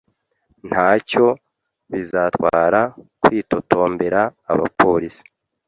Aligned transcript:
Ntacyo 0.67 1.25
bizatwara 1.91 2.81
kwitotombera 3.21 4.21
abapolisi 4.51 5.23